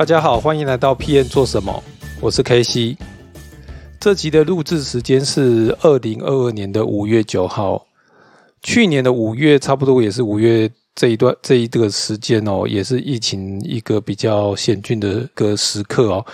[0.00, 1.84] 大家好，欢迎来到 PN 做什么？
[2.22, 2.96] 我是 K C。
[4.00, 7.86] 这集的录制时间是二零二二年的五月九号。
[8.62, 16.24] 去年的五月，差不多也是五月这一段这一个时间哦，也是疫情一个比较险峻的个时刻哦。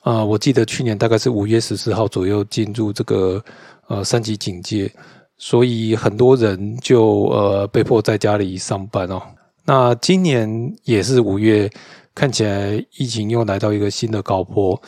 [0.00, 3.40] 啊，我记得去年大概是五月十四号左右进入这个
[3.86, 4.90] 呃三级警戒，
[5.38, 9.22] 所以很多人就呃被迫在家里上班哦。
[9.64, 11.70] 那今年也是五月。
[12.14, 14.80] 看起来疫情又来到一个新的高坡。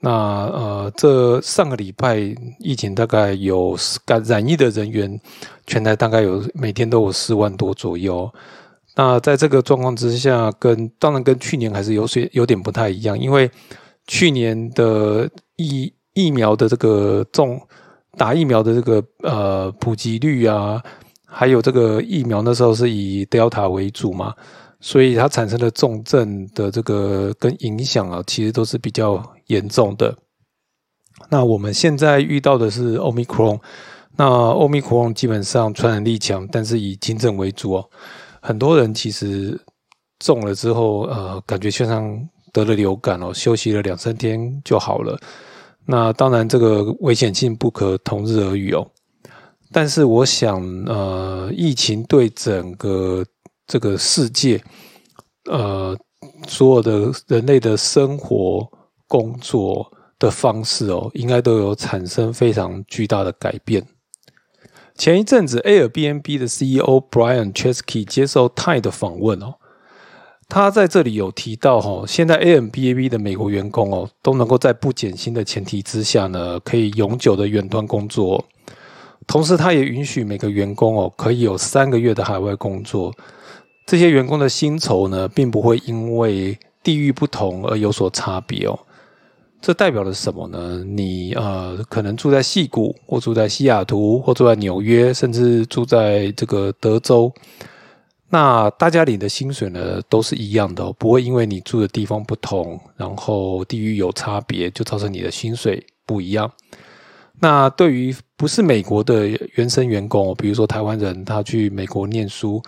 [0.00, 2.18] 那呃，这上个礼拜
[2.58, 5.18] 疫情大概有感染疫的人员，
[5.66, 8.30] 全台大概有每天都有四万多左右。
[8.96, 13.50] 那在这个状况之下，跟当然跟去年还是有些有点不太一样，因为
[14.06, 17.58] 去年的疫疫苗的这个重
[18.18, 20.82] 打疫苗的这个呃普及率啊，
[21.24, 24.34] 还有这个疫苗那时候是以 Delta 为主嘛。
[24.84, 30.14] 所以它产生的重症的这个跟影响啊，其实都是比较严重的。
[31.30, 33.58] 那我们现在遇到的是 Omicron，
[34.14, 37.88] 那 Omicron 基本上传染力强，但是以轻症为主哦。
[38.42, 39.58] 很多人其实
[40.18, 45.18] 中了之后，呃，感觉就像得了流感哦，休息了两三天就好了。
[45.86, 48.86] 那当然，这个危险性不可同日而语哦。
[49.72, 53.24] 但是我想，呃，疫情对整个
[53.66, 54.62] 这个世界，
[55.50, 55.96] 呃，
[56.46, 58.68] 所有的人类的生活、
[59.08, 63.86] 工作的方式哦，应该都有产生非常巨大的改变。
[64.96, 69.54] 前一阵子，Airbnb 的 CEO Brian Chesky 接受 Time 的访问哦，
[70.46, 78.44] 他在这里有提到哈，现在 Airbnb 的美国员工哦，都能够在不减薪的前提之下呢，可以永久的远端工作，
[79.26, 83.12] 同时他也允许每个员工哦，可以有三个月的海外工作。
[83.86, 88.78] 这些员工的薪酬呢，并不会因为地域不同而有所差别哦。
[89.60, 90.84] 这代表了什么呢？
[90.84, 97.32] 你呃，可能住在西谷，或住在西雅图，或住在纽约，甚至住在这个德州，
[98.28, 106.50] 那大家领的薪水呢，都是一样的，不会因为你住的地方不同，然后地域有差别，就造成你的薪水不一样。
[107.40, 112.62] 那对于不是美国的原生员工，比如说台湾人，他去美国念书。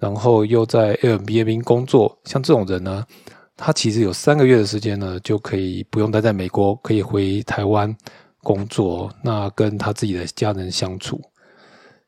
[0.00, 3.04] 然后又在 Airbnb 工作，像这种人呢，
[3.54, 7.94] 他其实有三个月的时间呢，就可以不用待在美国，可以回台湾
[8.42, 11.20] 工作，那跟他自己的家人相处。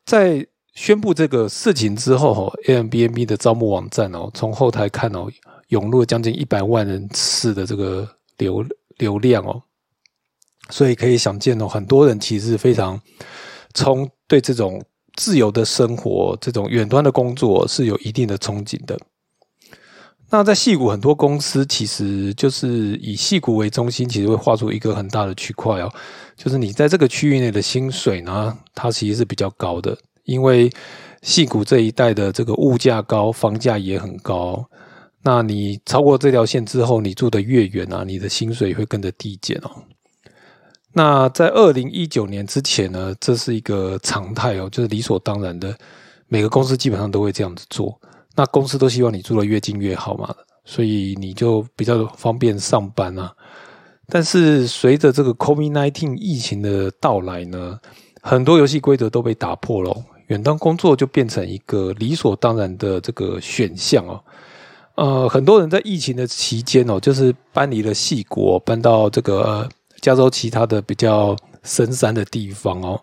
[0.06, 0.44] 在
[0.74, 5.28] 宣布这个事情之后，Airbnb 的招募网站哦，从后台看哦，
[5.68, 8.64] 涌入将近一百万人次的这个流
[8.96, 9.62] 流量哦，
[10.70, 12.98] 所以可以想见哦，很多人其实非常
[13.74, 14.82] 从对这种。
[15.14, 18.98] 自由的生活，这种远端的工作是有一定的憧憬的。
[20.30, 25.92] 那在戏谷很多公司，其实就是以戏谷为中心，其实会画出一个很大的区块哦。
[26.36, 30.72] 就是你在这个区域内的薪水呢，它其实是比较高的，因为
[31.20, 34.64] 戏谷这一带的这个物价高，房价也很高。
[35.22, 39.70] 那你超过这条线之后，你住的越远啊，你的薪水会跟着递减哦。
[40.94, 45.74] 那在二零一九年之前呢，这是一个常态哦，就是理所当然的，
[46.28, 47.98] 每个公司基本上都会这样子做。
[48.36, 50.34] 那公司都希望你住的越近越好嘛，
[50.66, 53.32] 所以你就比较方便上班啊。
[54.08, 57.78] 但是随着这个 COVID-19 疫情的到来呢，
[58.20, 59.96] 很多游戏规则都被打破了，
[60.26, 64.20] 远端工作就变成一个理所当然的这个选项哦。
[64.96, 69.66] 呃，很多人在疫情的期间哦，就是搬离了细国，搬到这个。
[70.02, 73.00] 加州其他的比较深山的地方哦，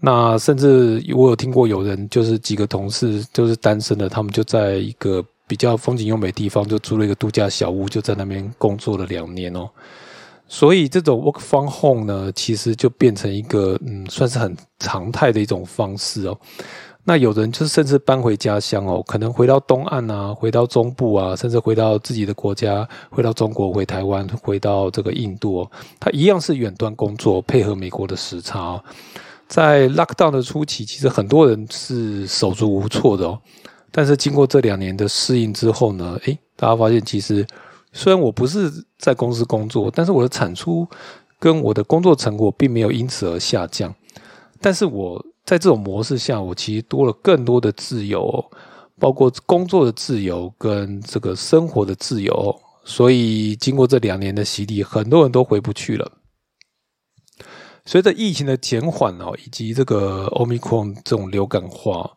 [0.00, 9.68] 那甚至我有听过有人就是几个同事就是单身的，他们就在一个比较风景优美的地方就租了一个度假小屋，就在那边工作了两年哦。
[10.48, 16.36] 所以这种 work from home 呢，其实就变成一个嗯，算是很常态的一种方式哦。
[17.10, 25.68] 那有人就是甚至搬回家乡哦，可能回到东岸啊，回到中部啊，甚至回到自己的国家，回到中国，回台湾，回到这个印度，
[25.98, 28.80] 他一样是远端工作，配合美国的时差。
[29.48, 33.36] 在 lockdown 的初期，其实很多人是手足无措的哦。
[33.90, 37.44] 但是经过这两年的适应之后呢，诶，大家发现其实
[37.92, 38.70] 虽然我不是
[39.00, 40.86] 在公司工作，但是我的产出
[41.40, 43.92] 跟我的工作成果并没有因此而下降，
[44.60, 45.20] 但是我。
[45.50, 48.52] 在这种模式下，我其实多了更多的自由，
[49.00, 52.56] 包括工作的自由跟这个生活的自由。
[52.84, 56.12] 所以，经过这两年的洗礼，很多人都回不去了。
[57.84, 62.12] 随着疫情的减缓哦，以及这个 Omicron 这种流感化，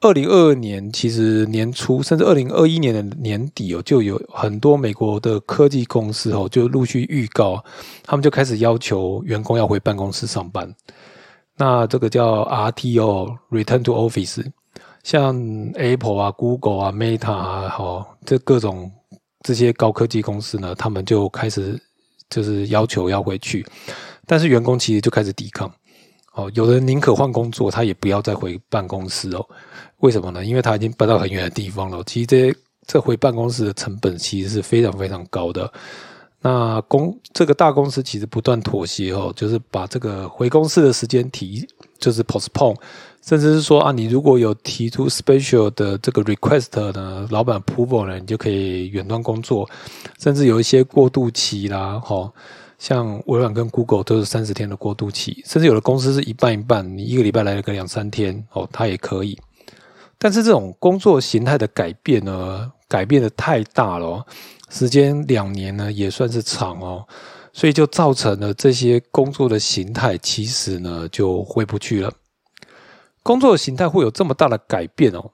[0.00, 7.64] 二零二二年其实年初，甚至二零二一年的年底哦，就有很多美国的科技公司哦，就陆续预告，
[8.02, 10.74] 他们就开始要求员工要回办公室上班。
[11.56, 14.44] 那这个叫 RTO（Return to Office），
[15.02, 15.36] 像
[15.74, 18.90] Apple 啊、Google 啊、Meta 啊，哈，这各种
[19.40, 21.80] 这些高科技公司呢，他们就开始
[22.28, 23.64] 就是要求要回去，
[24.26, 25.72] 但是员工其实就开始抵抗。
[26.34, 29.42] 哦，有人宁可换工作，他也不要再回办公室哦。
[30.00, 30.44] 为什么呢？
[30.44, 32.02] 因为他已经搬到很远的地方了。
[32.04, 32.54] 其实这
[32.86, 35.72] 这回办公室的成本其实是非常非常高的。
[36.46, 41.66] 那公这个大公司其实不断妥协哦，就是把这个回公司的时间提，
[41.98, 42.76] 就是 postpone，
[43.20, 49.68] 甚至是说啊，你如果有提出 special 的这个 request 呢，老板 approval 呢，你就可以远端工作，
[50.20, 52.32] 甚至有一些过渡期啦，哈，
[52.78, 59.36] 像微软跟 Google 都是三十天的过渡期，甚至有的公司是一半一半，你一个礼拜来了个两三天哦，它也可以。
[60.16, 64.24] 但是这种工作形态的改变呢，改变的太大了。
[64.68, 67.06] 时间两年呢，也算是长哦，
[67.52, 72.12] 所以就造成了这些工作的形态，其实呢就回不去了。
[73.22, 75.32] 工作的形态会有这么大的改变哦，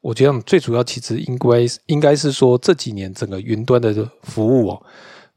[0.00, 1.48] 我觉得最主要其实应该
[1.86, 4.82] 应该是说这几年整个云端的服务哦，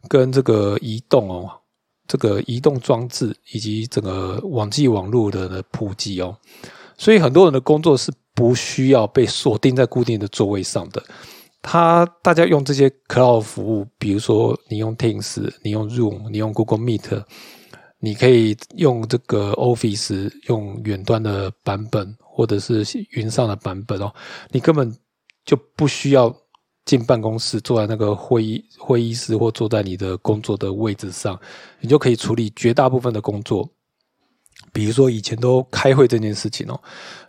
[0.08, 1.50] 跟这个移动哦，
[2.08, 6.36] 这个移动装置以及整个网际网络的普及哦，
[6.98, 11.04] 所以很多人的工作是不需要被锁定在固定的座位上的。
[11.68, 17.24] 他大家用这些 cloud 服务，比如说你用 Teams，你用 Zoom，你用 Google Meet，
[17.98, 24.14] 你可以用这个 Office 用远端的版本，或者是云上的版本哦，
[24.52, 24.96] 你根本
[25.44, 26.32] 就不需要
[26.86, 31.40] 进办公室，坐在那个会议会议室或坐在你的工作的位置上，
[31.80, 33.68] 你就可以处理绝大部分的工作。
[34.72, 36.80] 比如说以前都开会这件事情哦，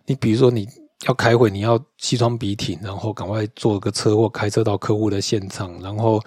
[0.05, 0.69] 你比如说你。
[1.07, 6.19] 要开会，你要西装笔挺，然后赶快坐个车或开车到客户的现场，然后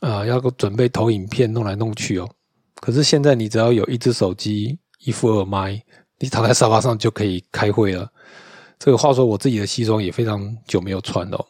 [0.00, 2.28] 啊，要准备投影片，弄来弄去哦。
[2.80, 5.82] 可是现在你只要有一只手机、一副耳麦，
[6.20, 8.08] 你躺在沙发上就可以开会了。
[8.78, 11.46] 这个话说，我自己的西装也非常久没有穿了。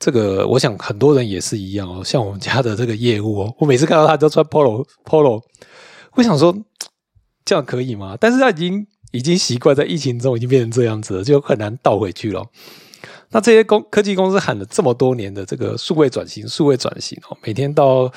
[0.00, 2.02] 这个我想很多人也是一样哦。
[2.04, 5.40] 像我们家的这个业务哦，我每次看到他都穿 polo polo，
[6.14, 6.56] 我想说
[7.44, 8.16] 这样可以吗？
[8.20, 8.84] 但是他已经。
[9.12, 12.44] 已经习惯在疫情中已经变成这样子了，就很难倒回去了。
[13.30, 18.10] 那这些公科技公司喊了这么多年的这个数位转型，数位转型哦，每天到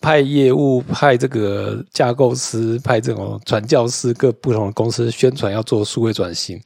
[0.00, 6.60] 派业务、派这个架构师、派这种传教士，各不同的公司宣传要做数位转型，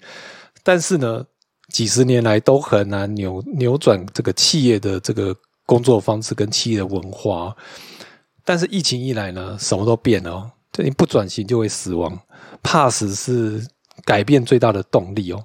[0.63, 1.25] 但是呢，
[1.73, 5.35] 几十年来都很难扭扭转这个企业的这个
[5.67, 7.55] 工作方式跟企业的文化。
[8.45, 10.51] 但是疫情一来呢，什么都变了。
[10.73, 12.19] 这你不转型就会死亡，
[12.63, 13.67] 怕死是
[14.05, 15.45] 改变最大的动力哦。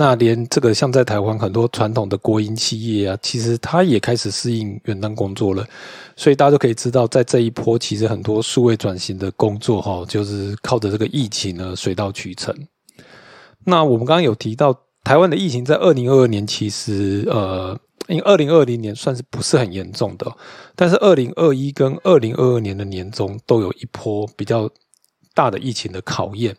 [0.00, 5.66] 那连这个像在台湾很多传统的国营企业啊，其实它也开始适应远端工作了。
[6.14, 12.54] 所以大家都可以知道，在这一波其实很多数位转型的工作哈，就是靠着这个疫情呢水到渠成。
[13.64, 14.72] 那我们刚刚有提到
[15.04, 17.78] 台湾的疫情在二零二二年其实呃。
[18.06, 20.34] 因为二零二零年算是不是很严重的，
[20.74, 24.66] 但是二零二一跟二零二二年的年中都有一波比较
[25.34, 26.56] 大的疫情的考验。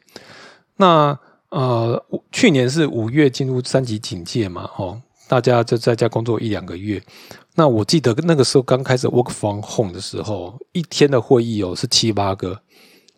[0.76, 1.18] 那
[1.50, 7.02] 呃，去年是五月进入三级警戒嘛，哦，大家就在家工作一两个月。
[7.56, 12.62] 那我记得那个时候刚开始 work from home 的时候，一天的会议哦是七八个，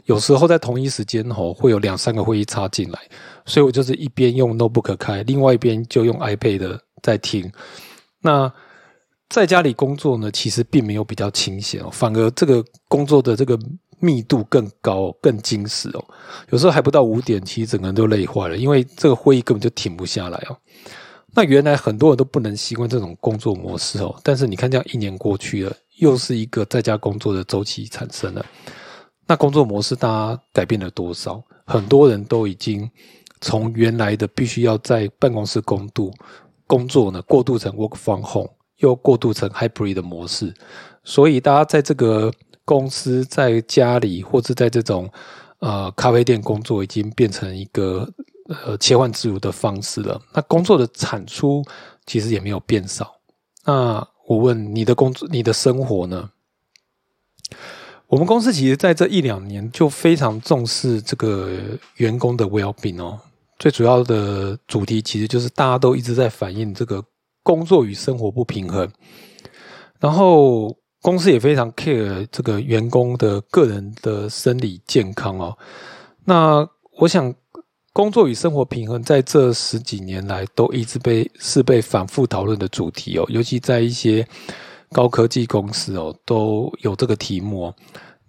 [0.05, 2.99] 有时候在同一时间哦会有两三个会议插进来，
[3.45, 7.51] 所以我就是一边用 notebook 开，另外一边就用 iPad 在听。
[8.21, 8.51] 那
[9.29, 13.57] 在家里工作呢，其实并没有比较清闲哦，反而这个工作的这个
[13.99, 16.03] 密度更高、更精实哦。
[16.49, 20.57] 有时候还不到五点，其实整个人都累坏了，因为这个会议根本就停不下来哦。
[21.33, 28.45] 那原来很多人都不能习惯这种工作模式哦，但是你看，这样一年过去了，又是一个在家工作的周期产生了。
[29.31, 31.41] 那工作模式大家改变了多少？
[31.63, 32.91] 很多人都已经
[33.39, 36.11] 从原来的必须要在办公室工度
[36.67, 40.53] 工作呢，过渡成 work from home，又过渡成 hybrid 的模式。
[41.05, 42.29] 所以大家在这个
[42.65, 45.09] 公司、在家里，或者在这种
[45.59, 48.05] 呃咖啡店工作，已经变成一个
[48.65, 50.21] 呃切换自如的方式了。
[50.33, 51.63] 那工作的产出
[52.05, 53.15] 其实也没有变少。
[53.63, 56.31] 那我问你的工作、你的生活呢？
[58.11, 61.49] 我们公司其实在这一两年就非常重视这个
[61.95, 63.17] 员工的 well being 哦，
[63.57, 67.01] 最主要的主题其实就是大家都一直在反映这个
[67.41, 68.91] 工作与生活不平衡，
[69.97, 75.57] 然后公司也非常 care 这个员工的个人的生理健康哦。
[76.25, 77.33] 那我想，
[77.93, 84.27] 工作与生活平衡在这十几年来都一直被是被反复讨论的主题哦，尤其在一些。
[84.93, 87.73] 高科技公司哦都有这个题目，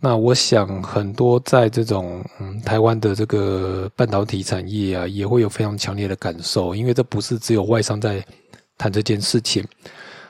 [0.01, 8.25] 那我想很多在这种嗯台湾的这个半导体产业啊，也会有非常强烈的感受，因为这不是只有外商在
[8.79, 9.65] 谈这件事情。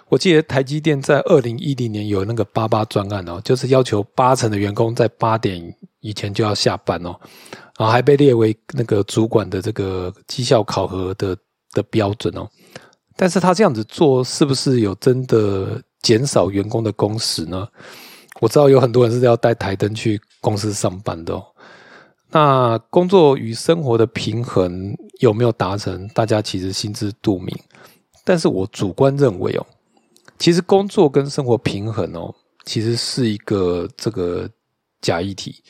[0.08, 7.14] 我记得台积电在二零一零年有那个八八专案哦，就是要求八成的员工在八点以前就要下班哦，
[7.78, 11.36] 然后还被列为那个主管的这个绩效考核的
[11.72, 12.48] 的标准哦。
[13.16, 15.82] 但是他这样子做是不是有真的？
[16.02, 17.68] 减少员工的工时呢？
[18.40, 21.40] 我知道有很多人是要带台灯去公司上班的。
[22.30, 26.09] 那工作与生活的平衡有没有达成？
[26.09, 27.56] 大家其实心知肚明。
[28.25, 29.66] 但是我主观认为哦，
[30.38, 34.49] 其实工作跟生活平衡哦，其实是一个这个
[35.00, 35.62] 假议题。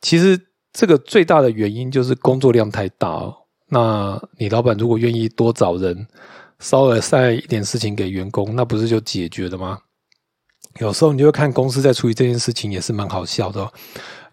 [0.00, 0.40] 其实
[0.72, 3.34] 这个最大的原因就是工作量太大哦。
[3.68, 6.08] 那你老板如果愿意多找人。
[6.60, 9.78] 稍微塞一点事情给员工，那不是就解决了吗？
[10.80, 13.68] 有时候你就会看公司在处理这件事情，也是蛮好笑的。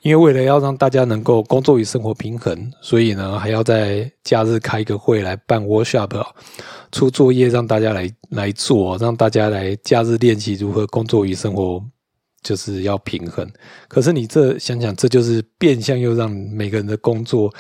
[0.02, 6.24] 因为为了要让大家能够工作与生活平衡，所以呢，还要在假日开一个会来办 workshop，
[6.92, 11.84] 出作业让大家来来做，让大家来假日练习如何工作与生活
[12.44, 13.52] 就是要平衡。
[13.88, 17.52] 可是你这想想，这就是变相又让每个人的工作。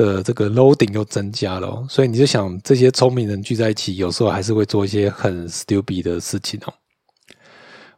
[0.00, 6.72] 的这个 loading 又增加了，所以你就想这些聪明人聚在一起，有时候还是会做一些很 stupid 的事情哦。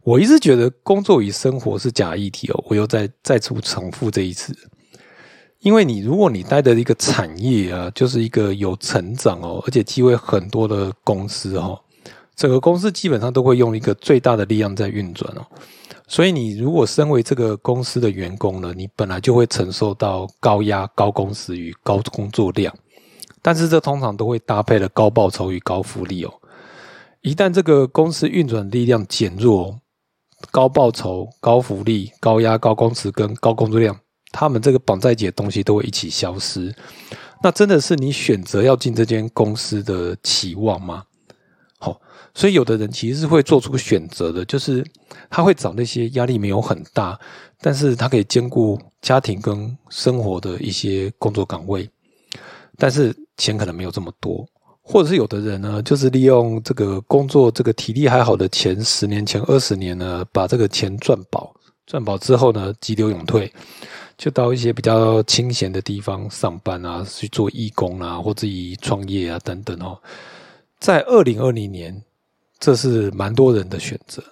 [0.03, 4.53] 我一直觉得工作与生活是假议题哦，我又再再次重复这一次，
[5.61, 11.79] 因为你如果你待的一个产业啊，就是一个有成长哦，而且机会很多的公司哦，
[12.35, 15.47] 整个公司基本上都会用一个最大的力量在运转哦。
[16.12, 22.71] 所以，你如果身为这个公司的员工呢，你本来就会承受到高压、高工时与高工作量，
[23.40, 26.35] 但是这通常都会搭配了高报酬与高福利哦。
[27.23, 29.81] 一旦这个公司运转力量减弱，
[30.50, 33.99] 高报酬、高福利、高压、高工时跟高工作量，
[34.33, 36.75] 他们这个绑在一起的东西都会一起消失。
[37.42, 41.04] 那真的是你选择要进这间公司的期望吗？
[42.35, 44.85] 所以有的人其实是会做出选择的，就是
[45.29, 47.19] 他会找那些压力没有很大，
[47.61, 51.89] 但是他可以兼顾家庭跟生活的一些工作岗位，
[52.79, 54.47] 但是钱可能没有这么多，
[54.81, 61.55] 或者是有的人呢，就是利用这个工作这个体力还好的前十年前二十年呢，把这个钱赚饱，
[61.87, 63.53] 赚饱之后呢，急流勇退，
[64.17, 69.99] 就到一些比较清闲的地方上班啊，去做义工啊，或自己创业啊等等哦。
[70.79, 72.03] 在二零二零年，
[72.62, 74.23] 这是蛮多人的选择。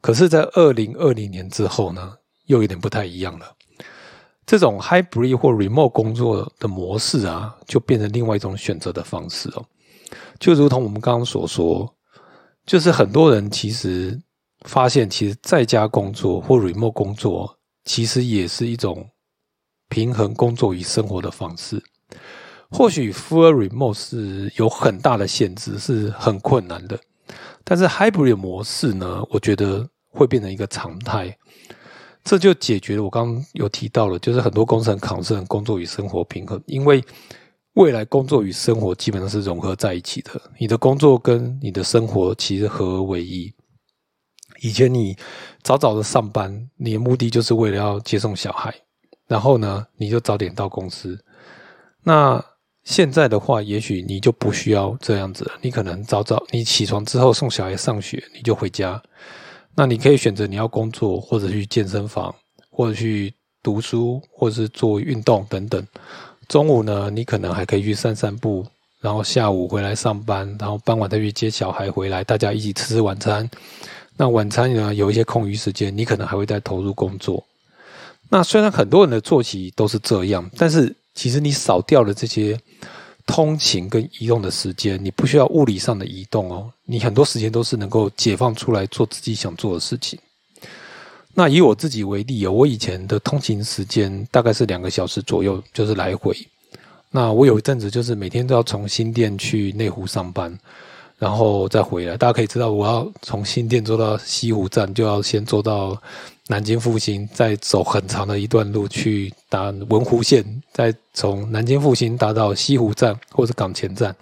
[0.00, 3.52] 可是，在二零二零年之后呢，又有点不太一样了。
[4.46, 9.66] 这种 hybrid 或 remote 工作的模式啊，就变成另外一种选择的方式哦。
[10.38, 11.92] 就如同我们刚刚所说，
[12.64, 14.16] 就是很多人其实
[14.60, 19.10] 发现，其实在家工作或 remote 工作，其实也是一种
[19.88, 21.82] 平衡工作与生活的方式。
[22.70, 26.96] 或许 full remote 是有很大的限制，是很困难的。
[27.68, 31.36] 但是 hybrid 模式呢，我觉得会变成一个常态。
[32.22, 37.04] 这就解决了我刚刚有提到了，就是很多工程考试工作与生活平衡，因为
[37.74, 40.40] 未来工作与生活基本上是融合在一起的。
[40.60, 43.52] 你的工作跟你的生活其实合而为一。
[44.60, 45.16] 以前你
[45.62, 48.72] 早早的上班，你的目的就是为了要接送小孩，
[49.26, 51.18] 然后呢，你就早点到公司。
[52.02, 52.42] 那
[52.86, 55.50] 现在的话，也许你就不需要这样子了。
[55.60, 59.02] 你可能早早你起床之后送小孩上学，你就回家。
[59.74, 62.32] 那你可以选择你要工作，或者去健身房，
[62.70, 65.84] 或者去读书，或者是做运动等等。
[66.46, 68.64] 中午呢，你可能还可以去散散步，
[69.00, 73.50] 然后下午回来上班，然后傍晚再去接小孩回来，大家一起吃吃晚餐。
[74.16, 77.44] 那晚餐呢，有一些空余时间，你可能还会再投入工作。
[78.30, 80.94] 那虽然很多人的作息都是这样，但是。
[81.16, 82.56] 其实你少掉了这些
[83.26, 90.16] 通勤跟移动的时间，你不需要物理上的移动哦，你很多时间都是能够解放出来做自己想做的事情。
[91.34, 96.36] 那以我自己为例哦，我以前的通勤时间大概是两个小时左右，就是来回。
[97.10, 100.56] 那我有一阵子就是每天都要从新店去内湖上班，
[101.18, 102.16] 然后再回来。
[102.16, 106.00] 大家可以知道，我要从新店坐到西湖站，就要先坐到
[106.48, 114.14] 南京复兴，再走很长的一段路去搭文湖线，再从南京复兴搭到西湖站或者港前站。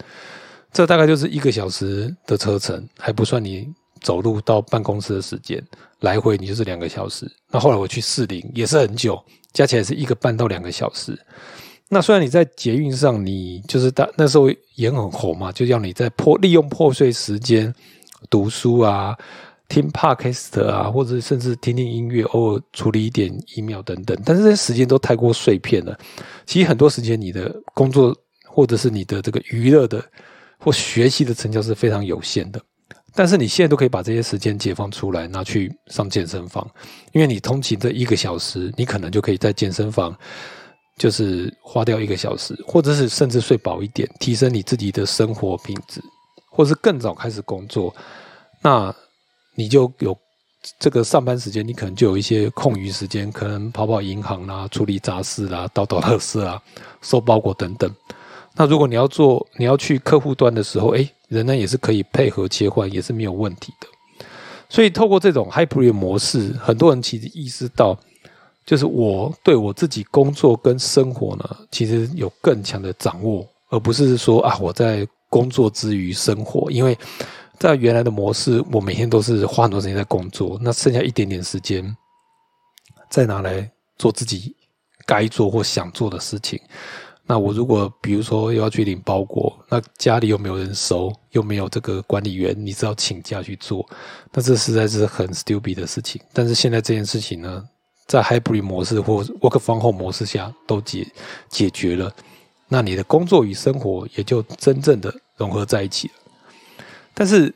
[0.73, 3.67] 这大概就是一个小时的车程，还不算你。
[4.01, 5.59] 走路到办公室的时间，
[6.01, 7.25] 来回你就是两个小时。
[7.49, 9.19] 那后来我去士林也是很久，
[9.51, 11.17] 加起来是一个半到两个小时。
[11.89, 17.73] 那虽然你在捷运上，你就是大那时候也很红嘛，就要你在破利用破碎时间
[18.29, 19.17] 读书啊、
[19.67, 24.17] 听 podcast 啊，或者甚至听听音乐，偶尔处理一点 email 等等。
[24.25, 25.97] 但是这些时间都太过碎片了。
[26.45, 30.03] 其实很多时间你的工作或者是你的这个娱乐的
[30.57, 32.61] 或学习的成效是非常有限的。
[33.17, 36.69] 但是你现在都可以把这些时间解放出来，拿去上健身房，
[37.13, 40.13] 因为你通勤这一个小时，你可能就可以在健身房，
[40.97, 46.01] 就是花掉一个小时，或者是甚至睡饱一点，提升你自己的生活品质，
[46.51, 47.95] 或者是更早开始工作，
[48.61, 48.93] 那
[49.55, 50.17] 你就有
[50.79, 56.61] 这个上班时间，你可能就有一些空余时间，可能跑跑银行啦，处理杂事啦，倒倒垃圾啊，
[57.01, 57.89] 收包裹等等。
[58.55, 63.87] 那如果你要做，你要去客户端的时候，哎，仍然也是可以配合切换，也是没有问题的。
[64.69, 67.97] 所以透过这种 hybrid 模式，很多人其实意识到，
[68.65, 76.71] 就是我对我自己工作跟生活呢，其实有更强的掌握，而不是说啊，我在工作之余生活。
[76.71, 76.97] 因为
[77.59, 81.95] 在原来的模式，我每天都是花很多时间在工作，那剩下一点点时间，
[83.09, 84.55] 再拿来做自己
[85.05, 86.59] 该做或想做的事情。
[87.27, 93.83] 那我如果比如说又要去领包裹，那家里又没有人收，又没有这个管理员，你只要请假去做，
[94.31, 96.21] 那这实在是很 stupid 的事情。
[96.33, 97.63] 但是现在这件事情呢，
[98.05, 101.07] 在 hybrid 模式或 work from home 模式下都解
[101.49, 102.13] 解决了，
[102.67, 106.13] 那你的工作与生活也就真正的融合在一起了。
[107.15, 107.51] 但是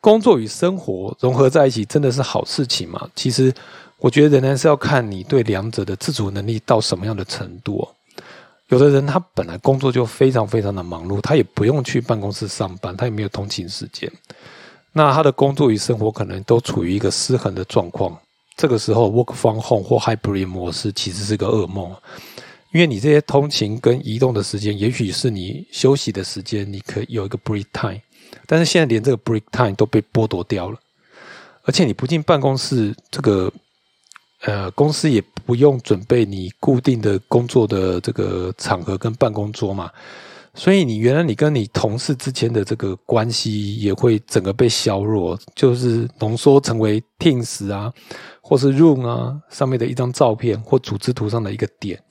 [0.00, 3.08] 工作与生活融合在一起真的是好事情吗？
[3.14, 3.54] 其实
[3.98, 7.86] 我觉得仍然是要看你对两者的自主能力到什么样的程度。
[8.68, 14.10] 有的人他本来工作就非常非常的忙碌，他也不用去办公室上班，他也没有通勤时间，
[14.92, 18.18] 那他的工作与生活可能都处于一个失衡的状况。
[18.56, 21.94] 这个时候，work from home 或 hybrid 模式其实是个噩梦，
[22.72, 28.00] 因为你这些通勤跟移动的时间，也许是你休息的时间，你可以有一个 break time，
[28.46, 30.78] 但是现在连这个 break time 都被剥夺掉了，
[31.64, 33.52] 而且你不进办公室，这个。
[34.44, 39.88] 呃，公司也不用准备你固定的工作的这个场合跟办公桌嘛，
[40.52, 47.92] 所以你原来你跟你同事之间的这个关系也会整个被削弱，就是浓缩成为 Teams 啊，
[48.40, 52.02] 或是 Room 啊上面的一张照片或组织图上的一个点，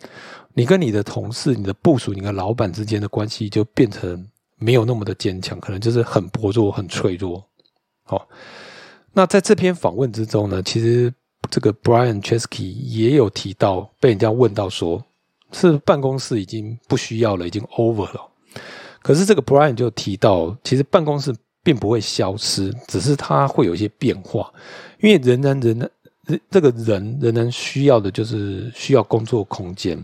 [0.54, 4.26] 你跟你的同事、你的部署、你的老板之间的关系就变成
[4.62, 7.44] 没有那么的坚强，可能就是很薄弱、很脆弱。
[8.04, 8.26] 好，
[9.12, 11.14] 那在这篇访问之中呢，其实。
[11.50, 15.04] 这个 Brian Chesky 也有提到，被人家问到说，
[15.52, 18.22] 是办公室已经不需要了，已经 over 了。
[19.02, 24.54] 可是这个 Brian 就提到，其实办公室并不会消失，只是它会有一些变化，
[25.02, 25.80] 因为仍然人
[26.28, 29.98] 人这个人仍然需要的就是需要工作空间。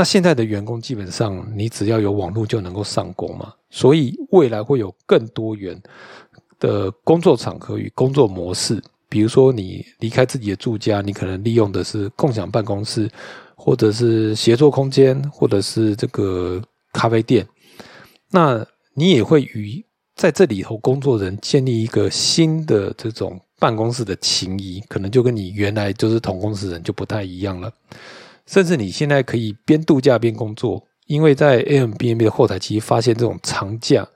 [0.00, 5.78] 那现在的员工基本上，你只要有网络就能够上工嘛，所以未来会有更多元
[6.58, 8.82] 的工作场合与工作模式。
[9.10, 13.10] 比如说，你离开自己的住家，你可能利用的是共享办公室，
[13.54, 16.62] 或者是协作空间，或者是这个
[16.94, 17.46] 咖啡店。
[18.30, 19.84] 那你也会与
[20.16, 27.70] 在这里头工作人建立一个新的这种办公室的情谊，可能就跟你原来就是同公司人就不太一样了。
[28.50, 34.06] 甚至你现在可以边度假边工作，因为在 a m b n b 的后台其实发现这种长假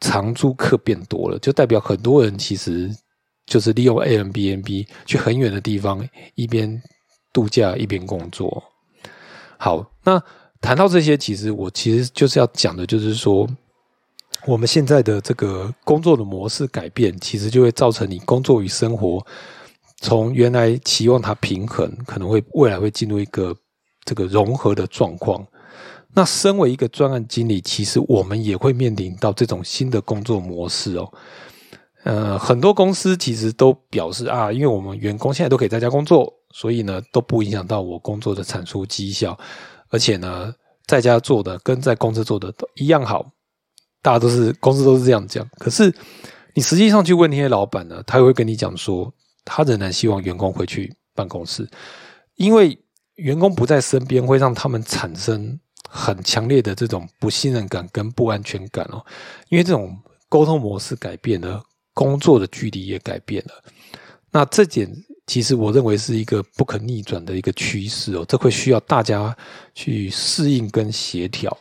[0.00, 2.90] 长租客变多了，就代表很多人其实。
[3.44, 6.80] 就是利用 A M B N B 去很远的地方，一边
[7.32, 8.62] 度假一边工作。
[9.58, 10.22] 好，那
[10.60, 13.46] 谈到这些，其实我其实就是要讲的，就是说，
[14.46, 19.26] 我们现在的这个工作的模式改变，其实就会造成你工作与生活
[20.02, 23.56] 从原来期望它平衡，可能会未来会进入一个
[24.04, 25.46] 这个融合的状况。
[26.12, 31.10] 那身为一个专案经理，其实我们也会面临到这种新的工作模式哦。
[32.02, 39.38] 呃，很多公司其实都表示啊，因为我们员工现在都可以在家工作，所以呢都不影响到我工作的产出绩效，
[39.88, 40.52] 而且呢，
[40.86, 43.30] 在家做的跟在公司做的都一样好，
[44.02, 45.48] 大家都是公司都是这样讲。
[45.58, 45.94] 可是
[46.54, 51.68] 你实际上去问那些老板呢，他会跟你讲说，他仍然希望员工回去办公室，
[52.36, 52.78] 因为
[53.16, 59.04] 员工不在身边会让他们产生很强烈的这种不信任感跟不安全感哦，
[59.48, 59.96] 因为这种
[60.28, 63.62] 沟通模式改变了，工作的距离也改变了。
[64.30, 64.90] 那这点
[65.26, 69.36] 其实我认为是一个不可逆转的一个趋势哦，这会需要大家
[69.74, 71.54] 去适应跟协调。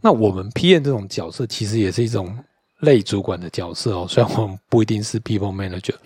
[0.00, 2.38] 那我们 PM 这种角色其实也是一种
[2.82, 5.96] 类主管的角色哦，虽然我们不一定是 People Manager，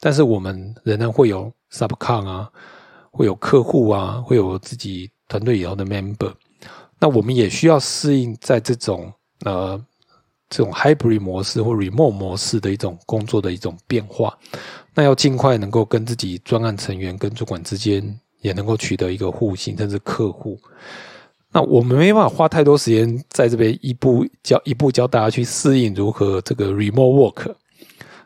[0.00, 2.50] 但是我们仍然会有 Subcon 啊，
[3.10, 6.32] 会有客户啊，会有自己团队以后的 Member。
[6.98, 9.12] 那我们也需要适应在这种
[9.44, 9.78] 呃
[10.48, 14.36] 这种 Hybrid 模式或 Remote 模式的一种工作的一种变化。
[14.94, 18.02] 那要尽快能够跟自己专案成员、跟主管之间
[18.40, 20.58] 也能够取得一个互信，甚至客户。
[21.52, 27.54] 那我们没办法花太多时间在这边一步教一步教大家去适应如何这个 remote work。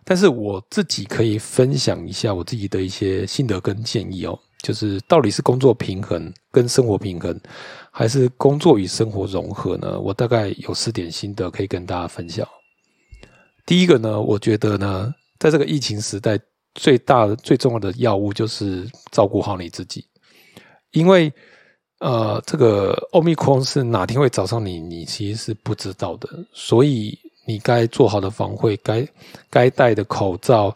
[0.05, 7.41] 但是我自己可以分享一下我自己的一些心得跟建议哦，就是到底是工作平衡跟生活平衡，
[7.91, 9.99] 还是工作与生活融合呢？
[9.99, 12.47] 我大概有四点心得可以跟大家分享。
[13.67, 16.39] 第一个呢，我觉得呢，在这个疫情时代。
[16.77, 20.05] 最大的、最重要的药物就是照顾好你自己，
[20.91, 21.33] 因为
[22.01, 26.29] 呃，这个欧密克戎是哪天会找上你，你其实是不知道的。
[26.53, 29.07] 所以你该做好的防护，该
[29.51, 30.73] 该戴的口罩，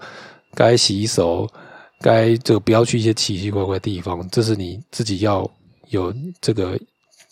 [0.54, 1.48] 该洗手，
[2.00, 5.50] 该就不要去一些奇奇怪怪的地方，这是你自己要
[5.88, 6.78] 有这个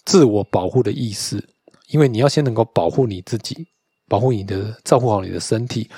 [0.04, 1.42] 自我保护的意识，
[1.88, 3.66] 因为你要先能够保护你自己，
[4.08, 5.88] 保护你的，照顾好你的身体。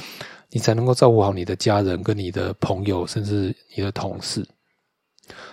[0.50, 4.42] 你才能够照顾好你的家人、跟你的朋友，甚至你的同事。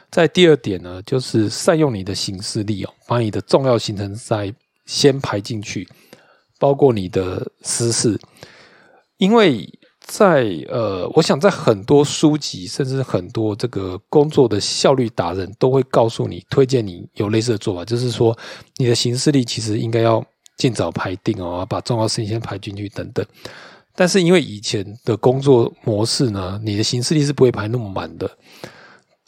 [0.10, 5.86] 在第二点呢，就是善用你的行事力哦，把你的重要行程在先排进去，
[6.60, 8.20] 包括你的私事。
[9.18, 9.68] 因为
[10.02, 18.38] 在呃，我想在很多书籍，甚至很多这个工作的效率达人都会告诉你，推荐你有类似的做法，就是说
[18.76, 20.24] 你的行事力其实应该要
[20.58, 23.26] 尽早排定哦，把重要事情先排进去等等。
[23.96, 28.30] 但是因为以前的工作模式呢，你的行事历是不会排那么满的。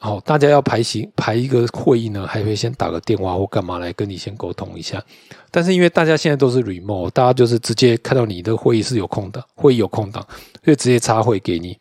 [0.07, 5.03] 好，大家要排行排一个会议呢，还会先打个电话或干嘛来跟你先沟通一下。
[5.51, 10.25] 但是因为大家现在都是 remote，大家就是直接看到你的会议是有空的，会议有空档，
[10.63, 11.77] 就直接插会给你。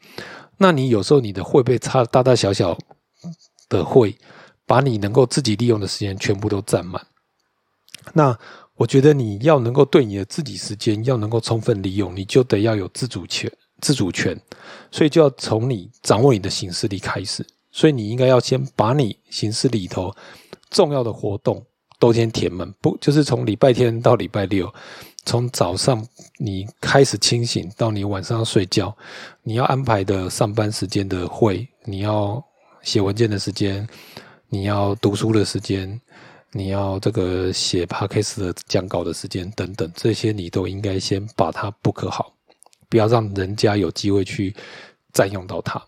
[0.59, 2.77] 那你有时候你的会被插大大小小
[3.69, 4.13] 的会，
[4.67, 7.01] 把你能够自己利用的时间全部都占满。
[8.13, 8.37] 那
[8.75, 13.49] 我觉得你要能够对你的自己时间要能够充分利用，你就得要有自主权，
[13.81, 14.37] 自主权，
[14.91, 17.47] 所以就要从你掌握你的行事力开始。
[17.77, 20.11] 所以你应该要先把你行事里头
[20.71, 21.63] 重要的活动
[21.99, 24.73] 都先填满，不就是从礼拜天到礼拜六，
[25.27, 26.03] 从早上
[26.39, 28.97] 你开始清醒到你晚上睡觉，
[29.43, 32.43] 你要安排的上班时间的会，你要
[32.81, 33.87] 写文件的时间，
[34.49, 36.01] 你要读书的时间。
[36.53, 42.33] 你要这个写 podcast 的讲稿的时间等等，这些你都应该先把它 book 好，
[42.89, 44.57] 不要让人家有机会去
[45.13, 45.83] 占用到它。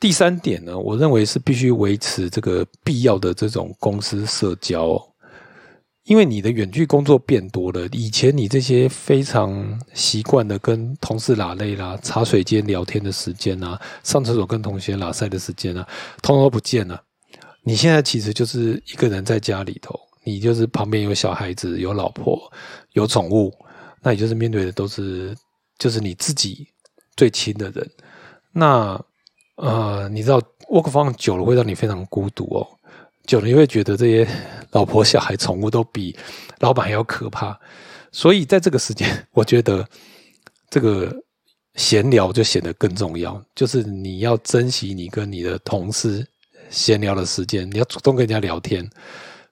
[0.00, 4.98] 第三点呢，我认为是必须维持这个必要的这种公司社交，
[6.04, 15.86] 因为你的远距工作变多了，以前你这些非常习惯的跟同事拉累啦、茶水间聊天的时间啊、上厕所跟同学拉塞的时间啊，
[16.22, 17.00] 通通都不见了。
[17.62, 22.50] 你现在其实就是一个人在家里头，你就是旁边有小孩子、有老婆、
[22.94, 23.54] 有宠物，
[24.00, 25.36] 那也就是面对的都是
[25.78, 26.66] 就是你自己
[27.16, 27.86] 最亲的人。
[28.50, 28.98] 那
[29.60, 32.66] 呃，你知道 work from 久了会让你非常孤独哦，
[33.26, 34.28] 久了你会觉得这些
[34.72, 36.16] 老婆、小孩、宠物都比
[36.60, 37.58] 老板还要可怕。
[38.10, 39.86] 所以在这个时间，我觉得
[40.70, 41.14] 这个
[41.74, 46.26] 闲聊就显得更重要，就是你要珍惜你跟你的同事。
[46.70, 48.88] 闲聊的时间，你要主动跟人家聊天，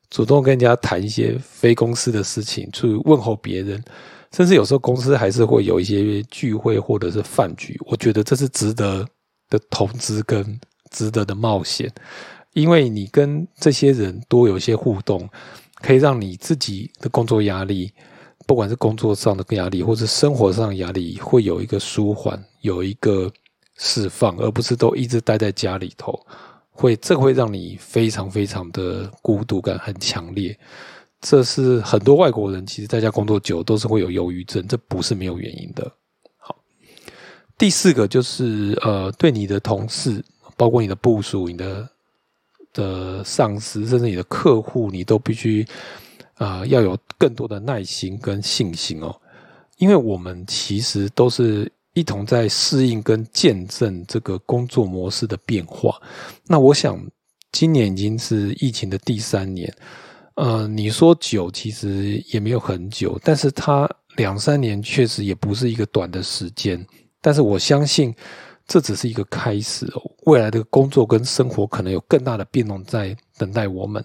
[0.09, 3.83] 主动跟人家谈一些非公司的事情，去问候别人，
[4.33, 7.77] 甚至有时候公司还是会有一些聚会或者是饭局。
[7.87, 9.05] 我觉得这是值得
[9.49, 11.93] 的投资跟值得的冒险，
[12.53, 15.29] 因为你跟这些人多有一些互动，
[15.77, 17.93] 可以让你自己的工作压力，
[18.47, 23.31] 不管是工作上的压力，或者生活上的压力，会有一个舒缓，有一个
[23.77, 26.19] 释放，而不是都一直待在家里头。
[26.71, 30.57] 会，这会让你非常非常的孤独感很强烈。
[31.21, 35.91] 这是很多外国人其实在家工作久都是会有忧郁症，这不是没有原因的。
[37.59, 40.25] 第四个就是呃，对你的同事，
[40.57, 41.89] 包括你的部署、你的
[42.73, 45.67] 的上司，甚至你的客户，你都必须
[46.35, 49.13] 啊，要有更多的耐心跟信心哦，
[49.79, 56.01] 因为我们其实都是一同在适应跟见证这个工作模式的变化。
[56.47, 57.05] 那我想，
[57.51, 59.75] 今年已经是疫情的第三年，
[60.35, 66.87] 呃，你说久，其实也没有很久，但是它两三年确实也不是一个短的时间。
[67.21, 68.15] 但是我相信，
[68.67, 74.05] 这只是一个开始哦，未来的工作跟生活可能有更大的变动在等待我们。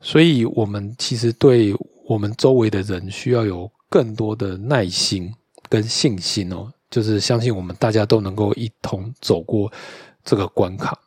[0.00, 1.74] 所以，我们其实对
[2.06, 5.32] 我们周围的人需要有更多的耐心
[5.68, 9.70] 跟信心哦，就是相信我们大家都能够一同走过
[10.24, 10.98] 这个关卡。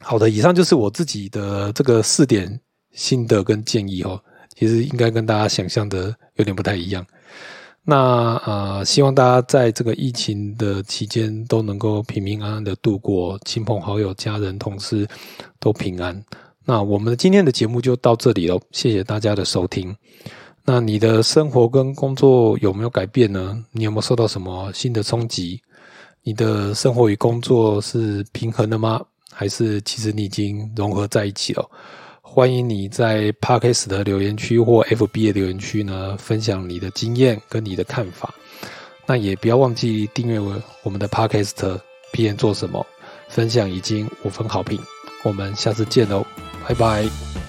[0.00, 2.60] 好的，以上就是我自己的这个四点
[2.92, 4.22] 心得跟建议哦，
[4.56, 7.04] 其实应该跟大家想象的有点不太一样。
[7.90, 15.08] 那呃，希望大家在这个疫情的期间都能够平平安安的度过，亲朋好友、家人、同事
[15.58, 16.22] 都平安。
[16.66, 19.96] 那我们今天的节目就到这里了，谢谢大家的收听。
[20.66, 23.64] 那你的生活跟工作有没有改变呢？
[23.72, 25.58] 你有没有受到什么新的冲击？
[26.22, 29.00] 你的生活与工作是平衡的吗？
[29.32, 31.66] 还是其实你已经融合在一起了？
[32.30, 38.32] 欢迎你在 Podcast 的留言区或 FB 的留言区呢，分享你的经验跟你的看法。
[39.06, 41.80] 那也不要忘记订阅我我们的 Podcast。
[42.12, 42.86] P N 做什么？
[43.28, 44.80] 分享已经五分好评，
[45.24, 46.24] 我们下次见喽。
[46.66, 47.47] 拜拜。